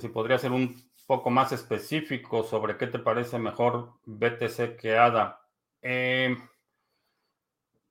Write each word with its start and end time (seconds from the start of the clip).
si 0.00 0.08
podría 0.08 0.38
ser 0.38 0.52
un 0.52 0.88
poco 1.08 1.30
más 1.30 1.52
específico 1.52 2.42
sobre 2.42 2.76
qué 2.76 2.86
te 2.86 2.98
parece 2.98 3.38
mejor 3.38 3.94
BTC 4.04 4.76
que 4.76 4.98
ADA. 4.98 5.40
Eh, 5.80 6.36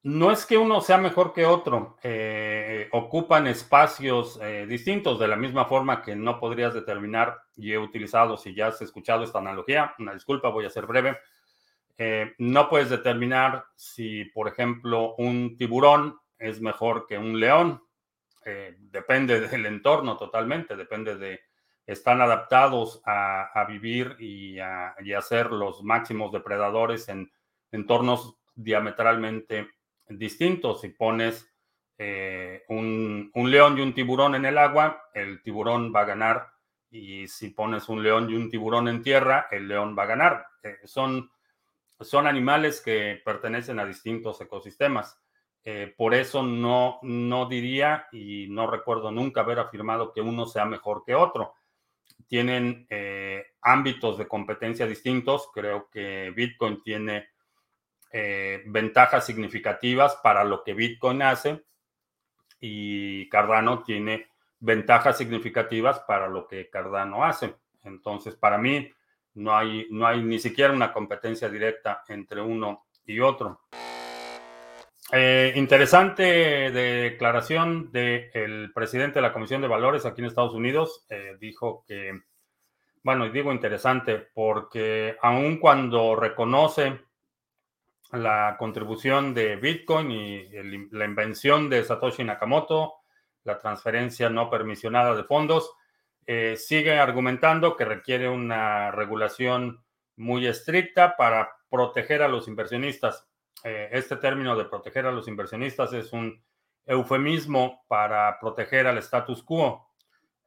no 0.03 0.31
es 0.31 0.45
que 0.45 0.55
uno 0.55 0.81
sea 0.81 0.99
mejor 0.99 1.33
que 1.33 1.43
otro, 1.43 1.97
eh, 2.03 2.87
ocupan 2.91 3.47
espacios 3.47 4.39
eh, 4.39 4.67
distintos 4.69 5.19
de 5.19 5.27
la 5.27 5.35
misma 5.35 5.65
forma 5.65 6.03
que 6.03 6.15
no 6.15 6.39
podrías 6.39 6.75
determinar, 6.75 7.39
y 7.55 7.71
he 7.71 7.79
utilizado, 7.79 8.37
si 8.37 8.53
ya 8.53 8.67
has 8.67 8.83
escuchado 8.83 9.23
esta 9.23 9.39
analogía, 9.39 9.95
una 9.97 10.13
disculpa, 10.13 10.49
voy 10.49 10.65
a 10.65 10.69
ser 10.69 10.85
breve, 10.85 11.17
no 12.37 12.69
puedes 12.69 12.91
determinar 12.91 13.65
si, 13.75 14.25
por 14.25 14.47
ejemplo, 14.47 15.15
un 15.15 15.57
tiburón 15.57 16.19
es 16.37 16.61
mejor 16.61 17.07
que 17.07 17.17
un 17.17 17.39
león, 17.39 17.81
depende 18.77 19.41
del 19.41 19.65
entorno 19.65 20.15
totalmente, 20.15 20.75
depende 20.75 21.17
de 21.17 21.46
están 21.87 22.21
adaptados 22.21 23.01
a, 23.05 23.65
vivir 23.67 24.17
y 24.19 24.59
a, 24.59 24.93
ser 25.21 25.51
los 25.51 25.81
máximos 25.83 26.33
depredadores 26.33 27.07
en 27.07 27.31
entornos 27.71 28.35
diametralmente 28.55 29.69
distintos. 30.09 30.81
Si 30.81 30.89
pones 30.89 31.49
eh, 31.97 32.63
un, 32.67 33.31
león 33.33 33.77
y 33.77 33.81
un 33.81 33.93
tiburón 33.93 34.35
en 34.35 34.45
el 34.45 34.57
agua, 34.57 35.01
el 35.13 35.41
tiburón 35.41 35.93
va 35.95 36.01
a 36.01 36.05
ganar. 36.05 36.49
Y 36.91 37.27
si 37.29 37.51
pones 37.51 37.87
un 37.87 38.03
león 38.03 38.29
y 38.29 38.35
un 38.35 38.49
tiburón 38.49 38.89
en 38.89 39.01
tierra, 39.01 39.47
el 39.49 39.69
león 39.69 39.95
va 39.97 40.03
a 40.03 40.07
ganar. 40.07 40.45
Eh, 40.63 40.79
son, 40.83 41.31
son 42.01 42.27
animales 42.27 42.81
que 42.81 43.21
pertenecen 43.23 43.79
a 43.79 43.85
distintos 43.85 44.41
ecosistemas. 44.41 45.17
Eh, 45.63 45.93
por 45.97 46.13
eso 46.13 46.43
no, 46.43 46.99
no 47.01 47.45
diría 47.45 48.07
y 48.11 48.47
no 48.49 48.67
recuerdo 48.67 49.09
nunca 49.11 49.41
haber 49.41 49.59
afirmado 49.59 50.11
que 50.11 50.21
uno 50.21 50.45
sea 50.45 50.65
mejor 50.65 51.03
que 51.05 51.15
otro 51.15 51.56
tienen 52.27 52.85
eh, 52.89 53.45
ámbitos 53.61 54.17
de 54.17 54.27
competencia 54.27 54.85
distintos. 54.85 55.49
Creo 55.53 55.89
que 55.89 56.31
Bitcoin 56.35 56.81
tiene 56.83 57.29
eh, 58.11 58.63
ventajas 58.67 59.25
significativas 59.25 60.17
para 60.23 60.43
lo 60.43 60.63
que 60.63 60.73
Bitcoin 60.73 61.21
hace 61.21 61.63
y 62.59 63.29
Cardano 63.29 63.83
tiene 63.83 64.29
ventajas 64.59 65.17
significativas 65.17 65.99
para 66.01 66.27
lo 66.27 66.47
que 66.47 66.69
Cardano 66.69 67.23
hace. 67.23 67.55
Entonces, 67.83 68.35
para 68.35 68.57
mí, 68.57 68.91
no 69.35 69.55
hay, 69.55 69.87
no 69.91 70.07
hay 70.07 70.21
ni 70.23 70.39
siquiera 70.39 70.73
una 70.73 70.91
competencia 70.91 71.47
directa 71.47 72.03
entre 72.07 72.41
uno 72.41 72.87
y 73.05 73.19
otro. 73.19 73.61
Eh, 75.19 75.53
interesante 75.55 76.69
declaración 76.69 77.91
del 77.91 78.71
presidente 78.71 79.15
de 79.15 79.23
la 79.23 79.33
Comisión 79.33 79.61
de 79.63 79.67
Valores 79.67 80.05
aquí 80.05 80.21
en 80.21 80.27
Estados 80.27 80.53
Unidos. 80.53 81.07
Eh, 81.09 81.37
dijo 81.39 81.83
que, 81.87 82.21
bueno, 83.01 83.25
y 83.25 83.31
digo 83.31 83.51
interesante 83.51 84.19
porque 84.19 85.17
aun 85.23 85.57
cuando 85.57 86.15
reconoce 86.15 86.99
la 88.11 88.57
contribución 88.59 89.33
de 89.33 89.55
Bitcoin 89.55 90.11
y 90.11 90.49
la 90.91 91.05
invención 91.05 91.67
de 91.67 91.83
Satoshi 91.83 92.23
Nakamoto, 92.23 92.97
la 93.43 93.57
transferencia 93.57 94.29
no 94.29 94.51
permisionada 94.51 95.15
de 95.15 95.23
fondos, 95.23 95.73
eh, 96.27 96.57
sigue 96.57 96.99
argumentando 96.99 97.75
que 97.75 97.85
requiere 97.85 98.29
una 98.29 98.91
regulación 98.91 99.83
muy 100.15 100.45
estricta 100.45 101.17
para 101.17 101.57
proteger 101.71 102.21
a 102.21 102.27
los 102.27 102.47
inversionistas. 102.47 103.27
Eh, 103.67 103.89
este 103.91 104.15
término 104.15 104.55
de 104.55 104.63
proteger 104.63 105.05
a 105.07 105.11
los 105.11 105.27
inversionistas 105.27 105.91
es 105.91 106.13
un 106.13 106.41
eufemismo 106.85 107.83
para 107.89 108.39
proteger 108.39 108.87
al 108.87 108.97
status 108.99 109.43
quo. 109.43 109.91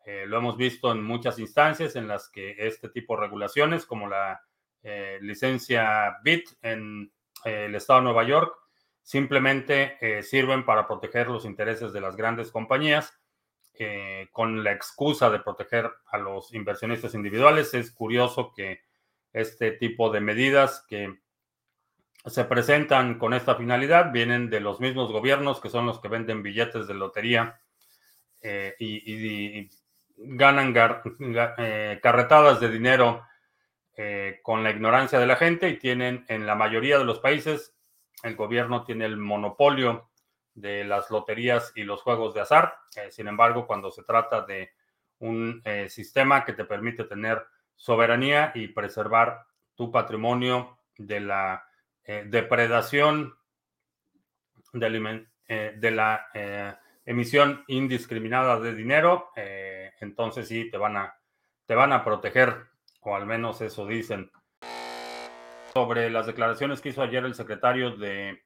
Eh, 0.07 0.25
lo 0.27 0.39
hemos 0.39 0.57
visto 0.57 0.91
en 0.91 1.03
muchas 1.03 1.39
instancias 1.39 1.97
en 1.97 2.09
las 2.09 2.31
que 2.31 2.55
este 2.57 2.89
tipo 2.89 3.15
de 3.15 3.21
regulaciones, 3.21 3.85
como 3.85 4.09
la 4.09 4.41
eh, 4.83 5.19
licencia 5.21 6.17
BIT 6.25 6.49
en 6.63 7.13
el 7.45 7.75
estado 7.75 8.01
de 8.01 8.05
Nueva 8.05 8.25
York, 8.25 8.55
simplemente 9.03 10.23
sirven 10.23 10.65
para 10.65 10.87
proteger 10.87 11.29
los 11.29 11.45
intereses 11.45 11.93
de 11.93 12.01
las 12.01 12.17
grandes 12.17 12.51
compañías 12.51 13.19
con 14.31 14.63
la 14.63 14.73
excusa 14.73 15.31
de 15.31 15.41
proteger 15.41 15.91
a 16.07 16.19
los 16.19 16.53
inversionistas 16.53 17.15
individuales. 17.15 17.73
Es 17.73 17.93
curioso 17.93 18.53
que 18.55 18.83
este 19.33 19.73
tipo 19.73 20.11
de 20.11 20.21
medidas 20.21 20.85
que 20.87 21.19
se 22.27 22.45
presentan 22.45 23.19
con 23.19 23.33
esta 23.33 23.55
finalidad, 23.55 24.13
vienen 24.13 24.51
de 24.51 24.61
los 24.61 24.81
mismos 24.81 25.11
gobiernos 25.11 25.61
que 25.61 25.71
son 25.71 25.87
los 25.87 26.01
que 26.01 26.09
venden 26.09 26.43
billetes 26.43 26.87
de 26.87 26.95
lotería 26.95 27.61
eh, 28.41 28.75
y, 28.79 29.69
ganan 30.23 30.75
eh, 30.77 31.99
carretadas 32.03 32.61
de 32.61 32.69
dinero 32.71 33.27
eh, 33.97 34.41
con 34.43 34.63
la 34.63 34.71
ignorancia 34.71 35.19
de 35.19 35.27
la 35.27 35.37
gente 35.37 35.71
y 35.71 35.79
tienen 35.79 36.27
en 36.29 36.47
la 36.47 36.55
mayoría 36.55 36.99
de 36.99 37.07
los 37.07 37.21
países, 37.21 37.75
el 38.23 38.37
gobierno 38.37 38.85
tiene 38.85 39.07
el 39.07 39.17
monopolio 39.17 40.11
de 40.53 40.85
las 40.85 41.11
loterías 41.11 41.73
y 41.75 41.85
los 41.85 42.03
juegos 42.03 42.35
de 42.35 42.43
azar. 42.43 42.75
sin 43.09 43.29
embargo, 43.29 43.67
cuando 43.67 43.91
se 43.91 44.03
trata 44.03 44.43
de 44.43 44.73
un 45.21 45.63
sistema 45.89 46.45
que 46.45 46.53
te 46.53 46.67
permite 46.67 47.05
tener 47.05 47.43
soberanía 47.77 48.53
y 48.55 48.69
preservar 48.69 49.47
tu 49.75 49.91
patrimonio 49.91 50.79
de 50.99 51.21
la 51.21 51.70
eh, 52.13 52.25
depredación 52.27 53.37
de, 54.73 55.27
eh, 55.47 55.75
de 55.77 55.91
la 55.93 56.27
eh, 56.35 56.75
emisión 57.05 57.63
indiscriminada 57.69 58.59
de 58.59 58.75
dinero, 58.75 59.31
entonces 60.01 60.49
sí 60.49 60.69
te 60.73 60.77
van 60.77 60.97
a 60.97 61.15
te 61.67 61.77
van 61.77 61.93
a 61.93 62.03
proteger, 62.03 62.67
o 63.03 63.15
al 63.15 63.27
menos 63.27 63.61
eso 63.61 63.87
dicen. 63.87 64.29
Sobre 65.73 66.11
las 66.11 66.27
declaraciones 66.27 66.81
que 66.81 66.89
hizo 66.89 67.01
ayer 67.01 67.25
el 67.25 67.37
secretario 67.37 67.97
de 67.97 68.43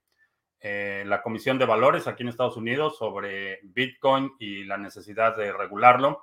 la 0.61 1.23
Comisión 1.23 1.59
de 1.59 1.65
Valores 1.65 2.07
aquí 2.07 2.23
en 2.23 2.29
Estados 2.29 2.59
Unidos 2.59 2.99
sobre 2.99 3.61
Bitcoin 3.63 4.33
y 4.39 4.65
la 4.65 4.77
necesidad 4.77 5.39
de 5.39 5.55
regularlo. 5.55 6.21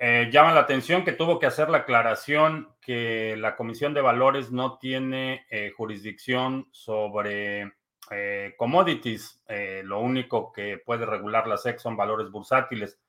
Eh, 0.00 0.28
llama 0.30 0.52
la 0.52 0.60
atención 0.60 1.04
que 1.04 1.12
tuvo 1.12 1.40
que 1.40 1.46
hacer 1.46 1.70
la 1.70 1.78
aclaración 1.78 2.68
que 2.80 3.36
la 3.36 3.56
Comisión 3.56 3.94
de 3.94 4.00
Valores 4.00 4.52
no 4.52 4.78
tiene 4.78 5.44
eh, 5.50 5.72
jurisdicción 5.76 6.68
sobre 6.70 7.72
eh, 8.12 8.54
commodities. 8.56 9.42
lo 9.82 10.00
único 10.00 10.52
que 10.52 10.78
puede 10.78 11.04
regular 11.04 11.48
la 11.48 11.56
SEC 11.56 11.78
son 11.80 11.96
valores 11.96 12.30
bursátiles. 12.30 13.00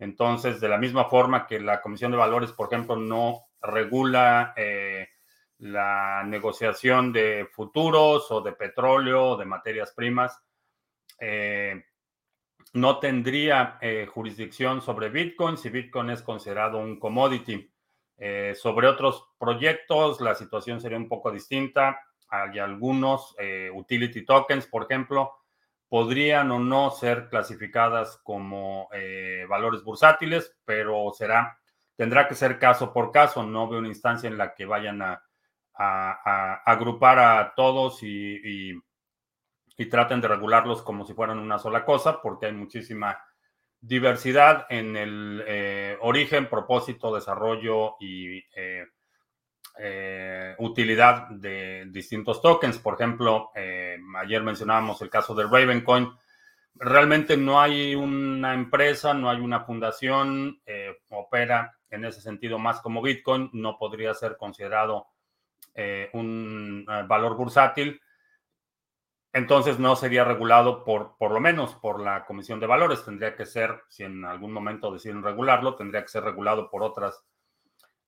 Entonces, 0.00 0.60
de 0.60 0.68
la 0.68 0.78
misma 0.78 1.04
forma 1.04 1.46
que 1.46 1.60
la 1.60 1.80
Comisión 1.80 2.10
de 2.10 2.16
Valores, 2.16 2.50
por 2.50 2.66
ejemplo, 2.66 2.96
no 2.96 3.46
regula 3.60 4.52
la 5.58 6.24
negociación 6.26 7.12
de 7.12 7.46
futuros 7.52 8.28
o 8.32 8.40
de 8.40 8.52
petróleo 8.52 9.30
o 9.30 9.36
de 9.36 9.44
materias 9.44 9.92
primas, 9.92 10.42
no 12.74 12.98
tendría 12.98 13.78
eh, 13.80 14.06
jurisdicción 14.06 14.80
sobre 14.80 15.10
Bitcoin 15.10 15.56
si 15.56 15.68
Bitcoin 15.68 16.10
es 16.10 16.22
considerado 16.22 16.78
un 16.78 16.98
commodity. 16.98 17.70
Eh, 18.16 18.54
sobre 18.54 18.86
otros 18.86 19.30
proyectos, 19.38 20.20
la 20.20 20.34
situación 20.34 20.80
sería 20.80 20.96
un 20.96 21.08
poco 21.08 21.30
distinta. 21.30 22.00
Hay 22.28 22.58
algunos 22.58 23.34
eh, 23.38 23.70
utility 23.72 24.24
tokens, 24.24 24.66
por 24.66 24.84
ejemplo, 24.84 25.32
podrían 25.88 26.50
o 26.50 26.58
no 26.58 26.90
ser 26.90 27.28
clasificadas 27.28 28.18
como 28.22 28.88
valores 29.46 29.82
bursátiles, 29.84 30.56
pero 30.64 31.12
será, 31.12 31.58
tendrá 31.96 32.26
que 32.26 32.34
ser 32.34 32.58
caso 32.58 32.94
por 32.94 33.10
caso. 33.10 33.42
No 33.42 33.68
veo 33.68 33.80
una 33.80 33.88
instancia 33.88 34.28
en 34.28 34.38
la 34.38 34.54
que 34.54 34.64
vayan 34.64 35.02
a, 35.02 35.22
agrupar 36.64 37.18
a 37.18 37.52
todos 37.54 38.02
y 38.02 38.72
y 38.72 38.82
traten 39.88 40.20
de 40.20 40.28
regularlos 40.28 40.82
como 40.82 41.04
si 41.04 41.14
fueran 41.14 41.38
una 41.38 41.58
sola 41.58 41.84
cosa, 41.84 42.20
porque 42.20 42.46
hay 42.46 42.52
muchísima 42.52 43.18
diversidad 43.82 44.66
en 44.70 44.96
el 44.96 45.44
eh, 45.46 45.96
origen, 46.00 46.48
propósito, 46.48 47.12
desarrollo 47.12 47.96
y 47.98 48.38
eh, 48.54 48.86
eh, 49.78 50.54
utilidad 50.58 51.28
de 51.30 51.86
distintos 51.88 52.40
tokens. 52.40 52.78
Por 52.78 52.94
ejemplo, 52.94 53.50
ayer 54.16 54.42
mencionábamos 54.42 55.02
el 55.02 55.10
caso 55.10 55.34
de 55.34 55.44
Ravencoin. 55.44 56.08
Realmente 56.76 57.36
no 57.36 57.60
hay 57.60 57.94
una 57.94 58.54
empresa, 58.54 59.14
no 59.14 59.28
hay 59.28 59.40
una 59.40 59.60
fundación, 59.60 60.60
opera 61.10 61.76
en 61.90 62.04
ese 62.04 62.20
sentido 62.20 62.58
más 62.58 62.80
como 62.80 63.02
Bitcoin, 63.02 63.50
no 63.52 63.76
podría 63.78 64.14
ser 64.14 64.36
considerado 64.36 65.08
un 66.12 66.86
valor 67.08 67.36
bursátil 67.36 68.00
entonces 69.32 69.78
no 69.78 69.96
sería 69.96 70.24
regulado 70.24 70.84
por, 70.84 71.16
por 71.16 71.30
lo 71.30 71.40
menos 71.40 71.74
por 71.76 72.00
la 72.00 72.24
Comisión 72.26 72.60
de 72.60 72.66
Valores. 72.66 73.04
Tendría 73.04 73.34
que 73.34 73.46
ser, 73.46 73.82
si 73.88 74.04
en 74.04 74.24
algún 74.24 74.52
momento 74.52 74.92
deciden 74.92 75.22
regularlo, 75.22 75.74
tendría 75.74 76.02
que 76.02 76.08
ser 76.08 76.24
regulado 76.24 76.70
por 76.70 76.82
otras 76.82 77.24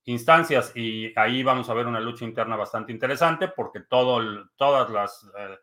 instancias. 0.04 0.72
Y 0.74 1.18
ahí 1.18 1.42
vamos 1.42 1.70
a 1.70 1.74
ver 1.74 1.86
una 1.86 2.00
lucha 2.00 2.26
interna 2.26 2.56
bastante 2.56 2.92
interesante 2.92 3.48
porque 3.48 3.80
todas 3.80 4.90
las, 4.90 5.30
eh, 5.38 5.58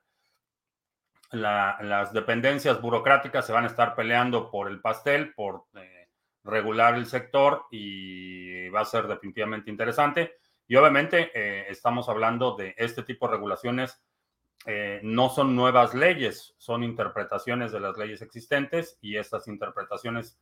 las 1.32 2.12
dependencias 2.12 2.82
burocráticas 2.82 3.46
se 3.46 3.54
van 3.54 3.66
a 3.66 3.68
estar 3.68 3.96
peleando 3.96 4.50
por 4.50 4.68
el 4.68 4.82
pastel, 4.82 5.34
por 5.36 5.66
eh, 5.76 6.10
regular 6.44 6.96
el 6.96 7.06
sector 7.06 7.66
y 7.70 8.68
va 8.70 8.82
a 8.82 8.86
ser 8.86 9.08
definitivamente 9.08 9.70
interesante. 9.70 10.38
Y 10.68 10.76
obviamente 10.76 11.32
eh, 11.36 11.66
estamos 11.70 12.10
hablando 12.10 12.56
de 12.56 12.74
este 12.78 13.04
tipo 13.04 13.28
de 13.28 13.34
regulaciones, 13.34 14.02
eh, 14.66 15.00
no 15.04 15.30
son 15.30 15.56
nuevas 15.56 15.94
leyes, 15.94 16.54
son 16.58 16.84
interpretaciones 16.84 17.72
de 17.72 17.80
las 17.80 17.98
leyes 17.98 18.22
existentes 18.22 18.98
y 19.02 19.18
estas 19.18 19.48
interpretaciones 19.48 20.40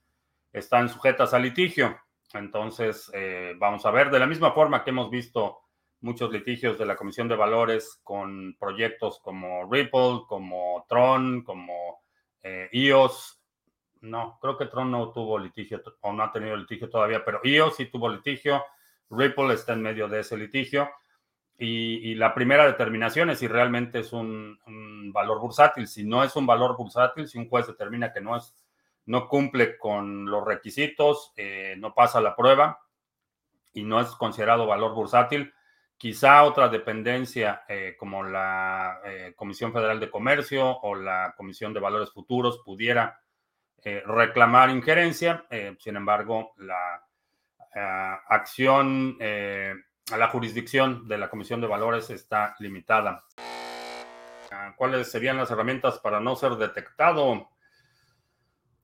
están 0.51 0.89
sujetas 0.89 1.33
a 1.33 1.39
litigio. 1.39 1.98
Entonces, 2.33 3.10
eh, 3.13 3.56
vamos 3.57 3.86
a 3.86 3.92
ver, 3.92 4.12
de 4.12 4.19
la 4.19 4.27
misma 4.27 4.51
forma 4.51 4.83
que 4.83 4.92
hemos 4.92 5.10
visto 5.10 5.60
muchos 6.01 6.31
litigios 6.31 6.77
de 6.77 6.86
la 6.86 6.95
Comisión 6.95 7.27
de 7.27 7.36
Valores 7.36 8.00
con 8.04 8.56
proyectos 8.60 9.19
como 9.19 9.69
Ripple, 9.69 10.21
como 10.27 10.86
Tron, 10.88 11.44
como 11.44 12.04
IOS, 12.71 13.39
no, 14.01 14.38
creo 14.42 14.57
que 14.57 14.68
Tron 14.68 14.92
no 14.92 15.12
tuvo 15.12 15.38
litigio 15.38 15.81
o 16.01 16.13
no 16.13 16.24
ha 16.24 16.31
tenido 16.31 16.56
litigio 16.56 16.89
todavía, 16.89 17.24
pero 17.24 17.42
IO 17.44 17.71
sí 17.71 17.88
tuvo 17.88 18.10
litigio. 18.10 18.63
Ripple 19.10 19.54
está 19.54 19.74
en 19.74 19.81
medio 19.81 20.07
de 20.07 20.21
ese 20.21 20.38
litigio. 20.38 20.89
Y, 21.61 22.15
la 22.15 22.33
primera 22.33 22.65
determinación 22.65 23.29
es 23.29 23.39
si 23.39 23.47
realmente 23.47 24.00
es 24.00 24.13
un, 24.13 24.57
valor 25.11 25.41
bursátil. 25.41 25.88
Si 25.88 26.06
no 26.06 26.23
es 26.23 26.35
un 26.38 26.45
valor 26.45 26.77
bursátil, 26.77 27.27
si 27.27 27.38
un 27.38 27.50
juez 27.50 27.67
determina 27.67 28.13
que 28.13 28.21
no 28.21 28.38
es, 28.38 28.56
no 29.06 29.27
cumple 29.27 29.77
con 29.77 30.25
los 30.25 30.45
requisitos, 30.45 31.33
eh, 31.35 31.75
no 31.77 31.94
pasa 31.94 32.21
la 32.21 32.35
prueba 32.35 32.79
y 33.73 33.83
no 33.83 34.00
es 34.00 34.07
considerado 34.11 34.67
valor 34.67 34.94
bursátil, 34.94 35.53
quizá 35.97 36.44
otra 36.44 36.69
dependencia 36.69 37.63
eh, 37.67 37.95
como 38.00 38.23
la 38.23 39.01
eh, 39.03 39.33
Comisión 39.35 39.73
Federal 39.73 40.00
de 40.00 40.09
Comercio 40.09 40.79
o 40.79 40.95
la 40.95 41.33
Comisión 41.35 41.73
de 41.73 41.81
Valores 41.81 42.11
Futuros 42.11 42.61
pudiera 42.63 43.19
reclamar 43.83 44.69
injerencia. 44.69 45.45
Sin 45.79 45.95
embargo, 45.95 46.51
la 46.57 47.01
acción 48.27 49.17
la 50.17 50.27
jurisdicción 50.29 51.07
de 51.07 51.17
la 51.17 51.29
Comisión 51.29 51.61
de 51.61 51.67
Valores 51.67 52.09
está 52.09 52.56
limitada. 52.59 53.25
Ah, 54.51 54.73
¿Cuáles 54.75 55.11
serían 55.11 55.38
las 55.38 55.51
herramientas 55.51 56.00
para 56.00 56.19
no 56.19 56.35
ser 56.35 56.53
detectado? 56.56 57.50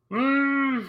Mm, 0.09 0.81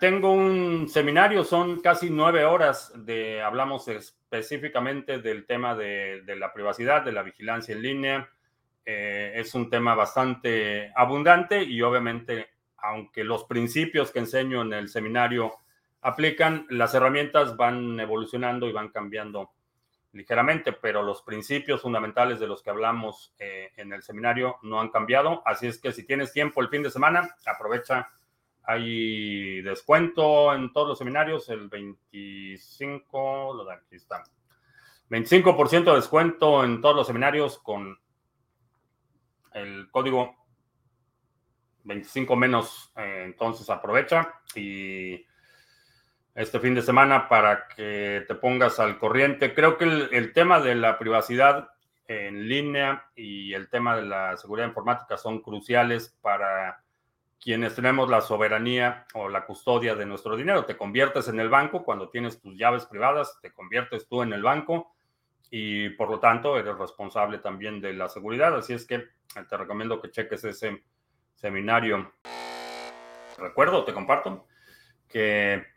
tengo 0.00 0.32
un 0.32 0.88
seminario, 0.88 1.44
son 1.44 1.80
casi 1.80 2.10
nueve 2.10 2.44
horas 2.44 2.92
de, 2.94 3.42
hablamos 3.42 3.88
específicamente 3.88 5.18
del 5.18 5.46
tema 5.46 5.74
de, 5.74 6.22
de 6.24 6.36
la 6.36 6.52
privacidad, 6.52 7.02
de 7.02 7.12
la 7.12 7.22
vigilancia 7.22 7.74
en 7.74 7.82
línea. 7.82 8.30
es 8.84 9.54
un 9.54 9.68
tema 9.68 9.96
bastante 9.96 10.92
abundante 10.94 11.64
y 11.64 11.82
obviamente 11.82 12.50
aunque 12.78 13.24
los 13.24 13.44
principios 13.44 14.12
que 14.12 14.20
enseño 14.20 14.62
en 14.62 14.72
el 14.72 14.88
seminario 14.88 15.58
aplican, 16.06 16.66
las 16.70 16.94
herramientas 16.94 17.56
van 17.56 17.98
evolucionando 17.98 18.68
y 18.68 18.72
van 18.72 18.90
cambiando 18.90 19.50
ligeramente, 20.12 20.72
pero 20.72 21.02
los 21.02 21.22
principios 21.22 21.82
fundamentales 21.82 22.38
de 22.38 22.46
los 22.46 22.62
que 22.62 22.70
hablamos 22.70 23.34
eh, 23.40 23.72
en 23.76 23.92
el 23.92 24.04
seminario 24.04 24.56
no 24.62 24.80
han 24.80 24.90
cambiado. 24.90 25.42
Así 25.44 25.66
es 25.66 25.80
que 25.80 25.90
si 25.90 26.06
tienes 26.06 26.32
tiempo 26.32 26.60
el 26.60 26.68
fin 26.68 26.84
de 26.84 26.90
semana, 26.90 27.28
aprovecha. 27.44 28.08
Hay 28.62 29.62
descuento 29.62 30.54
en 30.54 30.72
todos 30.72 30.88
los 30.88 30.98
seminarios, 30.98 31.48
el 31.48 31.68
25, 31.68 33.54
lo 33.54 33.64
de 33.64 33.74
aquí 33.74 33.96
está. 33.96 34.22
25% 35.10 35.84
de 35.84 35.96
descuento 35.96 36.62
en 36.62 36.80
todos 36.80 36.94
los 36.94 37.06
seminarios 37.08 37.58
con 37.58 37.98
el 39.54 39.90
código 39.90 40.36
25 41.82 42.36
menos, 42.36 42.92
eh, 42.96 43.22
entonces 43.24 43.68
aprovecha 43.70 44.34
y 44.54 45.24
este 46.36 46.60
fin 46.60 46.74
de 46.74 46.82
semana 46.82 47.28
para 47.28 47.66
que 47.66 48.24
te 48.28 48.34
pongas 48.34 48.78
al 48.78 48.98
corriente. 48.98 49.54
Creo 49.54 49.78
que 49.78 49.84
el, 49.84 50.32
tema 50.34 50.60
de 50.60 50.74
la 50.74 50.98
privacidad 50.98 51.70
en 52.06 52.46
línea 52.46 53.06
y 53.16 53.54
el 53.54 53.70
tema 53.70 53.96
de 53.96 54.02
la 54.02 54.36
seguridad 54.36 54.68
informática 54.68 55.16
son 55.16 55.40
cruciales 55.40 56.14
para 56.20 56.82
quienes 57.40 57.74
tenemos 57.74 58.10
la 58.10 58.20
soberanía 58.20 59.06
o 59.14 59.30
la 59.30 59.46
custodia 59.46 59.94
de 59.94 60.04
nuestro 60.04 60.36
dinero. 60.36 60.66
Te 60.66 60.76
conviertes 60.76 61.26
en 61.28 61.40
el 61.40 61.48
banco 61.48 61.82
cuando 61.82 62.10
tienes 62.10 62.38
tus 62.38 62.54
llaves 62.56 62.84
privadas, 62.84 63.38
te 63.40 63.52
conviertes 63.52 64.06
tú 64.06 64.22
en 64.22 64.34
el 64.34 64.42
banco 64.42 64.94
y 65.50 65.88
por 65.90 66.10
lo 66.10 66.20
tanto 66.20 66.58
eres 66.58 66.76
responsable 66.76 67.38
también 67.38 67.80
de 67.80 67.94
la 67.94 68.10
seguridad. 68.10 68.54
Así 68.54 68.74
es 68.74 68.84
que 68.86 69.04
te 69.48 69.56
recomiendo 69.56 70.02
que 70.02 70.10
cheques 70.10 70.44
ese 70.44 70.84
seminario. 71.34 72.12
Recuerdo, 73.38 73.84
te 73.84 73.94
comparto, 73.94 74.46
que 75.08 75.75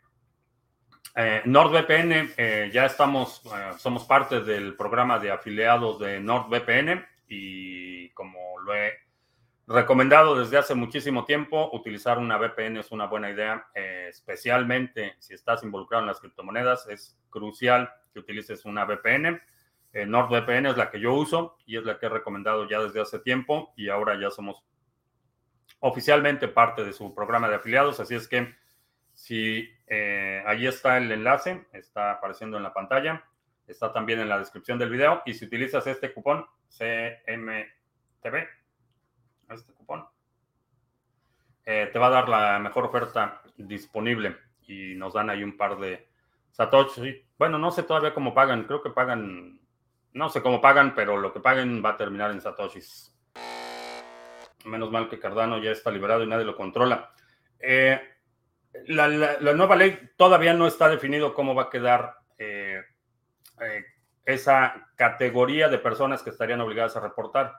eh, 1.16 1.42
NordVPN, 1.44 2.34
eh, 2.36 2.70
ya 2.72 2.86
estamos, 2.86 3.42
eh, 3.46 3.72
somos 3.78 4.04
parte 4.04 4.40
del 4.40 4.76
programa 4.76 5.18
de 5.18 5.30
afiliados 5.30 5.98
de 5.98 6.20
NordVPN 6.20 7.04
y 7.28 8.10
como 8.10 8.58
lo 8.60 8.74
he 8.74 8.92
recomendado 9.66 10.38
desde 10.38 10.58
hace 10.58 10.74
muchísimo 10.74 11.24
tiempo, 11.24 11.70
utilizar 11.72 12.18
una 12.18 12.38
VPN 12.38 12.78
es 12.78 12.92
una 12.92 13.06
buena 13.06 13.30
idea, 13.30 13.66
especialmente 13.74 15.14
si 15.20 15.34
estás 15.34 15.62
involucrado 15.62 16.02
en 16.02 16.08
las 16.08 16.20
criptomonedas, 16.20 16.88
es 16.88 17.16
crucial 17.30 17.88
que 18.12 18.18
utilices 18.18 18.64
una 18.64 18.84
VPN. 18.84 19.40
NordVPN 19.92 20.66
es 20.66 20.76
la 20.76 20.90
que 20.90 21.00
yo 21.00 21.14
uso 21.14 21.56
y 21.66 21.76
es 21.76 21.84
la 21.84 21.98
que 21.98 22.06
he 22.06 22.08
recomendado 22.08 22.68
ya 22.68 22.80
desde 22.80 23.00
hace 23.00 23.20
tiempo 23.20 23.72
y 23.76 23.88
ahora 23.88 24.20
ya 24.20 24.30
somos 24.30 24.64
oficialmente 25.78 26.48
parte 26.48 26.84
de 26.84 26.92
su 26.92 27.14
programa 27.14 27.48
de 27.48 27.56
afiliados. 27.56 28.00
Así 28.00 28.14
es 28.16 28.26
que 28.26 28.54
si 29.20 29.68
eh, 29.86 30.42
ahí 30.46 30.66
está 30.66 30.96
el 30.96 31.12
enlace, 31.12 31.66
está 31.74 32.12
apareciendo 32.12 32.56
en 32.56 32.62
la 32.62 32.72
pantalla, 32.72 33.22
está 33.66 33.92
también 33.92 34.18
en 34.18 34.30
la 34.30 34.38
descripción 34.38 34.78
del 34.78 34.88
video. 34.88 35.20
Y 35.26 35.34
si 35.34 35.44
utilizas 35.44 35.86
este 35.86 36.14
cupón 36.14 36.46
CMTV, 36.70 38.48
este 39.50 39.74
cupón, 39.74 40.06
eh, 41.66 41.90
te 41.92 41.98
va 41.98 42.06
a 42.06 42.10
dar 42.10 42.30
la 42.30 42.58
mejor 42.60 42.86
oferta 42.86 43.42
disponible. 43.58 44.38
Y 44.66 44.94
nos 44.94 45.12
dan 45.12 45.28
ahí 45.28 45.44
un 45.44 45.58
par 45.58 45.76
de 45.76 46.08
Satoshi. 46.52 47.22
Bueno, 47.38 47.58
no 47.58 47.70
sé 47.72 47.82
todavía 47.82 48.14
cómo 48.14 48.32
pagan, 48.32 48.64
creo 48.64 48.82
que 48.82 48.88
pagan, 48.88 49.60
no 50.14 50.30
sé 50.30 50.40
cómo 50.40 50.62
pagan, 50.62 50.94
pero 50.94 51.18
lo 51.18 51.30
que 51.30 51.40
paguen 51.40 51.84
va 51.84 51.90
a 51.90 51.96
terminar 51.98 52.30
en 52.30 52.40
Satoshis. 52.40 53.14
Menos 54.64 54.90
mal 54.90 55.10
que 55.10 55.18
Cardano 55.18 55.58
ya 55.58 55.72
está 55.72 55.90
liberado 55.90 56.24
y 56.24 56.26
nadie 56.26 56.46
lo 56.46 56.56
controla. 56.56 57.12
Eh, 57.58 58.00
la, 58.86 59.08
nueva 59.54 59.76
ley 59.76 59.98
todavía 60.16 60.54
no 60.54 60.66
está 60.66 60.88
definido 60.88 61.34
cómo 61.34 61.54
va 61.54 61.64
a 61.64 61.70
quedar 61.70 62.16
eh, 62.38 62.82
eh, 63.60 63.84
esa 64.24 64.88
categoría 64.96 65.68
de 65.68 65.78
personas 65.78 66.22
que 66.22 66.30
estarían 66.30 66.60
obligadas 66.60 66.96
a 66.96 67.00
reportar. 67.00 67.54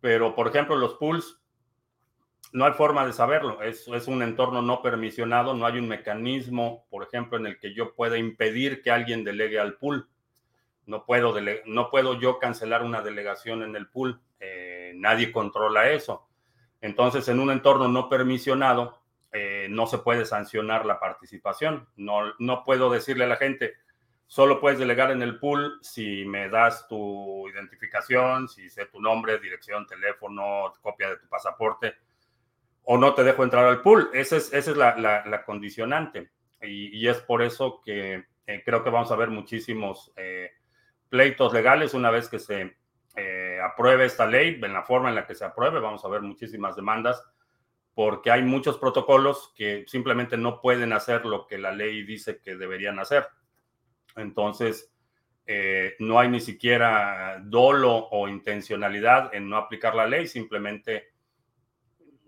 Pero, 0.00 0.34
por 0.34 0.48
ejemplo, 0.48 0.76
los 0.76 0.94
pools, 0.94 1.40
no 2.52 2.66
hay 2.66 2.72
forma 2.72 3.06
de 3.06 3.12
saberlo. 3.12 3.62
Es, 3.62 3.88
es 3.88 4.06
un 4.06 4.22
entorno 4.22 4.62
no 4.62 4.82
permisionado, 4.82 5.54
no 5.54 5.66
hay 5.66 5.78
un 5.78 5.88
mecanismo, 5.88 6.86
por 6.90 7.02
ejemplo, 7.02 7.38
en 7.38 7.46
el 7.46 7.58
que 7.58 7.74
yo 7.74 7.94
pueda 7.94 8.18
impedir 8.18 8.82
que 8.82 8.90
alguien 8.90 9.24
delegue 9.24 9.58
al 9.58 9.74
pool. 9.74 10.08
No 10.86 11.06
puedo, 11.06 11.34
no 11.64 11.90
puedo 11.90 12.20
yo 12.20 12.38
cancelar 12.38 12.82
una 12.82 13.00
delegación 13.00 13.62
en 13.62 13.74
el 13.74 13.88
pool 13.88 14.20
nadie 14.94 15.32
controla 15.32 15.90
eso. 15.90 16.26
Entonces, 16.80 17.28
en 17.28 17.40
un 17.40 17.50
entorno 17.50 17.88
no 17.88 18.08
permisionado, 18.08 19.02
eh, 19.64 19.68
no 19.68 19.86
se 19.86 19.98
puede 19.98 20.24
sancionar 20.24 20.84
la 20.86 21.00
participación. 21.00 21.88
No, 21.96 22.34
no 22.38 22.64
puedo 22.64 22.90
decirle 22.90 23.24
a 23.24 23.28
la 23.28 23.36
gente, 23.36 23.74
solo 24.26 24.60
puedes 24.60 24.78
delegar 24.78 25.10
en 25.10 25.22
el 25.22 25.38
pool 25.38 25.78
si 25.82 26.24
me 26.24 26.48
das 26.48 26.86
tu 26.88 27.48
identificación, 27.48 28.48
si 28.48 28.68
sé 28.68 28.86
tu 28.86 29.00
nombre, 29.00 29.38
dirección, 29.38 29.86
teléfono, 29.86 30.72
copia 30.80 31.10
de 31.10 31.16
tu 31.16 31.28
pasaporte, 31.28 31.94
o 32.84 32.98
no 32.98 33.14
te 33.14 33.24
dejo 33.24 33.44
entrar 33.44 33.64
al 33.64 33.80
pool. 33.80 34.10
Esa 34.12 34.36
es, 34.36 34.52
esa 34.52 34.70
es 34.70 34.76
la, 34.76 35.42
condicionante. 35.44 36.30
Y, 36.62 37.06
es 37.06 37.20
por 37.20 37.42
eso 37.42 37.80
que 37.84 38.24
eh, 38.46 38.62
creo 38.64 38.82
que 38.82 38.90
vamos 38.90 39.12
a 39.12 39.16
ver 39.16 39.28
muchísimos 39.28 40.12
eh, 40.16 40.50
pleitos 41.08 41.52
legales 41.52 41.92
una 41.92 42.10
vez 42.10 42.28
que 42.28 42.38
se 42.38 42.76
apruebe 43.62 44.06
esta 44.06 44.26
ley, 44.26 44.58
en 44.60 44.72
la 44.72 44.82
forma 44.82 45.08
en 45.08 45.14
la 45.14 45.26
que 45.26 45.36
se 45.36 45.44
apruebe, 45.44 45.78
vamos 45.78 46.04
a 46.04 46.08
ver 46.08 46.20
muchísimas 46.20 46.74
demandas, 46.74 47.22
porque 47.94 48.30
hay 48.30 48.42
muchos 48.42 48.78
protocolos 48.78 49.52
que 49.56 49.84
simplemente 49.86 50.36
no 50.36 50.60
pueden 50.60 50.92
hacer 50.92 51.24
lo 51.24 51.46
que 51.46 51.58
la 51.58 51.72
ley 51.72 52.02
dice 52.04 52.40
que 52.40 52.56
deberían 52.56 52.98
hacer. 52.98 53.26
Entonces, 54.16 54.92
eh, 55.46 55.94
no 56.00 56.18
hay 56.18 56.28
ni 56.28 56.40
siquiera 56.40 57.40
dolo 57.42 58.08
o 58.10 58.28
intencionalidad 58.28 59.34
en 59.34 59.48
no 59.48 59.56
aplicar 59.56 59.94
la 59.94 60.06
ley, 60.06 60.26
simplemente 60.26 61.12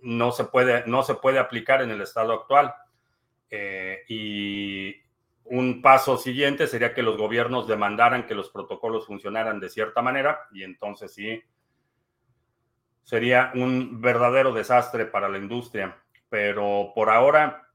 no 0.03 0.31
se 0.31 0.45
puede, 0.45 0.85
no 0.87 1.03
se 1.03 1.15
puede 1.15 1.39
aplicar 1.39 1.83
en 1.83 1.91
el 1.91 2.01
estado 2.01 2.33
actual. 2.33 2.73
Eh, 3.51 4.05
y 4.09 4.95
un 5.45 5.83
paso 5.83 6.17
siguiente 6.17 6.67
sería 6.67 6.95
que 6.95 7.03
los 7.03 7.17
gobiernos 7.17 7.67
demandaran 7.67 8.27
que 8.27 8.35
los 8.35 8.51
protocolos 8.51 9.07
funcionaran 9.07 9.61
de 9.61 9.71
cierta 9.71 10.03
manera 10.03 10.41
y 10.53 10.65
entonces 10.65 11.15
sí 11.15 11.43
sería 13.07 13.53
un 13.55 14.01
verdadero 14.01 14.53
desastre 14.53 15.07
para 15.07 15.29
la 15.29 15.39
industria. 15.39 15.97
Pero 16.29 16.91
por 16.93 17.09
ahora 17.09 17.69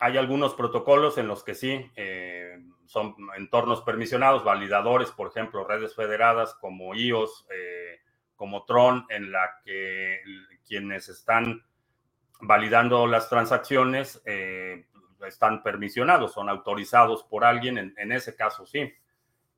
hay 0.00 0.18
algunos 0.18 0.54
protocolos 0.54 1.16
en 1.16 1.28
los 1.28 1.44
que 1.44 1.54
sí 1.54 1.90
eh, 1.94 2.58
son 2.84 3.14
entornos 3.36 3.82
permisionados, 3.82 4.42
validadores, 4.42 5.12
por 5.12 5.28
ejemplo, 5.28 5.64
redes 5.64 5.94
federadas 5.94 6.54
como 6.54 6.94
IOS, 6.96 7.46
eh, 7.54 8.00
como 8.34 8.64
Tron, 8.64 9.06
en 9.10 9.30
la 9.30 9.60
que 9.64 10.20
quienes 10.66 11.08
están 11.08 11.64
validando 12.40 13.06
las 13.06 13.28
transacciones 13.28 14.20
eh, 14.24 14.86
están 15.24 15.62
permisionados, 15.62 16.32
son 16.32 16.48
autorizados 16.48 17.22
por 17.22 17.44
alguien, 17.44 17.78
en, 17.78 17.94
en, 17.96 18.10
ese 18.10 18.34
caso 18.34 18.66
sí. 18.66 18.92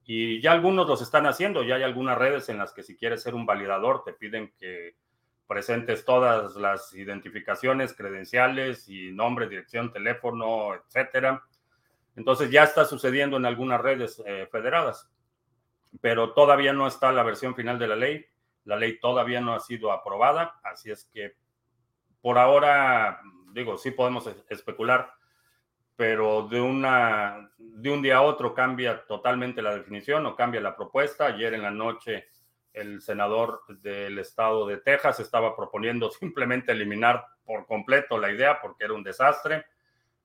Y 0.04 0.40
ya 0.40 0.52
algunos 0.52 0.88
los 0.88 1.02
están 1.02 1.26
haciendo, 1.26 1.62
ya 1.62 1.76
hay 1.76 1.83
algunas 1.83 2.19
redes 2.19 2.49
en 2.49 2.59
las 2.59 2.73
que 2.73 2.83
si 2.83 2.97
quieres 2.97 3.23
ser 3.23 3.35
un 3.35 3.47
validador 3.47 4.02
te 4.04 4.12
piden 4.12 4.52
que 4.59 4.97
presentes 5.47 6.04
todas 6.04 6.57
las 6.57 6.95
identificaciones, 6.95 7.95
credenciales 7.95 8.88
y 8.88 9.12
nombre, 9.12 9.49
dirección, 9.49 9.92
teléfono, 9.92 10.75
etcétera. 10.75 11.45
Entonces 12.16 12.50
ya 12.50 12.64
está 12.64 12.85
sucediendo 12.85 13.37
en 13.37 13.47
algunas 13.47 13.80
redes 13.80 14.23
eh, 14.26 14.49
federadas, 14.50 15.11
pero 16.00 16.33
todavía 16.35 16.73
no 16.73 16.87
está 16.87 17.12
la 17.12 17.23
versión 17.23 17.54
final 17.54 17.78
de 17.78 17.88
la 17.88 17.97
ley. 17.97 18.26
La 18.64 18.76
ley 18.76 18.99
todavía 19.00 19.40
no 19.40 19.54
ha 19.54 19.61
sido 19.61 19.90
aprobada, 19.90 20.61
así 20.62 20.90
es 20.90 21.04
que 21.12 21.35
por 22.21 22.38
ahora, 22.38 23.21
digo, 23.52 23.78
sí 23.78 23.90
podemos 23.90 24.30
especular, 24.49 25.12
pero 26.00 26.49
de, 26.49 26.59
una, 26.59 27.52
de 27.59 27.90
un 27.90 28.00
día 28.00 28.16
a 28.16 28.23
otro 28.23 28.54
cambia 28.54 29.04
totalmente 29.04 29.61
la 29.61 29.75
definición 29.75 30.25
o 30.25 30.35
cambia 30.35 30.59
la 30.62 30.75
propuesta. 30.75 31.26
Ayer 31.26 31.52
en 31.52 31.61
la 31.61 31.71
noche 31.71 32.28
el 32.73 33.02
senador 33.02 33.61
del 33.69 34.19
estado 34.19 34.66
de 34.66 34.78
Texas 34.78 35.21
estaba 35.21 35.54
proponiendo 35.54 36.11
simplemente 36.19 36.73
eliminar 36.73 37.26
por 37.45 37.66
completo 37.66 38.16
la 38.16 38.33
idea 38.33 38.59
porque 38.62 38.85
era 38.85 38.95
un 38.95 39.02
desastre. 39.02 39.66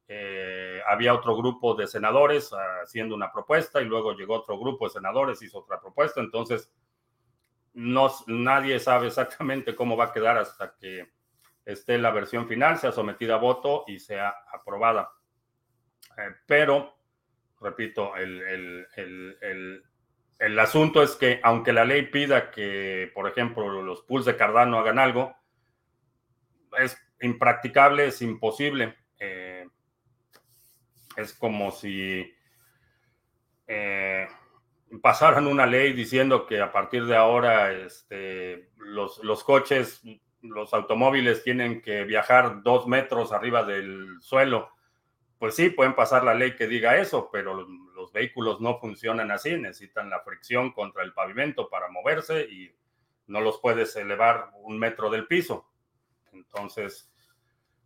Eh, 0.07 0.81
había 0.87 1.13
otro 1.13 1.35
grupo 1.35 1.75
de 1.75 1.87
senadores 1.87 2.51
haciendo 2.81 3.13
una 3.13 3.29
propuesta 3.29 3.81
y 3.81 3.85
luego 3.85 4.13
llegó 4.13 4.35
otro 4.35 4.57
grupo 4.57 4.85
de 4.85 4.93
senadores, 4.93 5.41
hizo 5.41 5.59
otra 5.59 5.81
propuesta. 5.81 6.21
Entonces, 6.21 6.71
no, 7.73 8.09
nadie 8.27 8.79
sabe 8.79 9.07
exactamente 9.07 9.75
cómo 9.75 9.97
va 9.97 10.05
a 10.05 10.13
quedar 10.13 10.37
hasta 10.37 10.73
que 10.77 11.11
esté 11.65 11.97
la 11.97 12.11
versión 12.11 12.47
final, 12.47 12.77
sea 12.77 12.93
sometida 12.93 13.35
a 13.35 13.39
voto 13.39 13.83
y 13.87 13.99
sea 13.99 14.33
aprobada. 14.53 15.11
Eh, 16.17 16.35
pero, 16.45 16.95
repito, 17.59 18.15
el, 18.15 18.87
el 18.95 19.83
el 20.39 20.59
asunto 20.59 21.01
es 21.01 21.15
que 21.15 21.39
aunque 21.43 21.71
la 21.71 21.85
ley 21.85 22.03
pida 22.03 22.51
que, 22.51 23.11
por 23.13 23.27
ejemplo, 23.27 23.81
los 23.81 24.01
pools 24.03 24.25
de 24.25 24.35
Cardano 24.35 24.79
hagan 24.79 24.99
algo, 24.99 25.35
es 26.77 26.97
impracticable, 27.21 28.07
es 28.07 28.21
imposible. 28.21 28.95
Eh, 29.19 29.65
es 31.15 31.33
como 31.33 31.71
si 31.71 32.29
eh, 33.67 34.27
pasaran 35.01 35.47
una 35.47 35.65
ley 35.65 35.93
diciendo 35.93 36.45
que 36.45 36.59
a 36.59 36.71
partir 36.71 37.05
de 37.05 37.15
ahora 37.15 37.71
este, 37.71 38.71
los, 38.77 39.23
los 39.23 39.41
coches, 39.43 40.01
los 40.41 40.73
automóviles 40.73 41.43
tienen 41.43 41.81
que 41.81 42.03
viajar 42.03 42.61
dos 42.61 42.87
metros 42.87 43.31
arriba 43.31 43.63
del 43.63 44.17
suelo. 44.19 44.74
Pues 45.37 45.55
sí, 45.55 45.69
pueden 45.69 45.95
pasar 45.95 46.23
la 46.23 46.33
ley 46.33 46.55
que 46.55 46.67
diga 46.67 46.97
eso, 46.97 47.29
pero 47.31 47.67
los 47.93 48.11
vehículos 48.13 48.61
no 48.61 48.79
funcionan 48.79 49.31
así, 49.31 49.55
necesitan 49.57 50.09
la 50.09 50.21
fricción 50.21 50.71
contra 50.71 51.03
el 51.03 51.13
pavimento 51.13 51.69
para 51.69 51.89
moverse 51.89 52.43
y 52.43 52.73
no 53.27 53.41
los 53.41 53.59
puedes 53.59 53.95
elevar 53.95 54.51
un 54.61 54.77
metro 54.79 55.09
del 55.09 55.27
piso. 55.27 55.69
Entonces, 56.31 57.11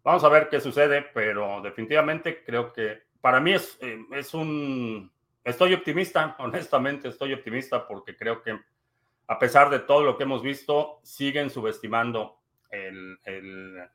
vamos 0.03 0.23
a 0.23 0.29
ver 0.29 0.49
qué 0.49 0.61
sucede, 0.61 1.01
pero 1.13 1.61
definitivamente 1.61 2.43
creo 2.43 2.71
que 2.71 3.03
para 3.21 3.39
mí 3.39 3.53
es, 3.53 3.77
eh, 3.81 3.99
es 4.11 4.33
un... 4.33 5.11
Estoy 5.43 5.73
optimista, 5.73 6.35
honestamente 6.39 7.07
estoy 7.09 7.33
optimista 7.33 7.87
porque 7.87 8.15
creo 8.15 8.41
que 8.41 8.59
a 9.29 9.37
pesar 9.37 9.69
de 9.69 9.79
todo 9.79 10.03
lo 10.03 10.17
que 10.17 10.23
hemos 10.23 10.41
visto, 10.41 10.99
siguen 11.03 11.51
subestimando 11.51 12.39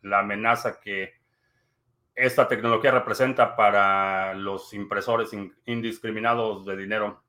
la 0.02 0.18
amenaza 0.20 0.80
que 0.80 1.14
esta 2.14 2.46
tecnología 2.46 2.92
representa 2.92 3.56
para 3.56 4.34
los 4.34 4.72
impresores 4.72 5.30
indiscriminados 5.66 6.64
de 6.64 6.76
dinero. 6.76 7.23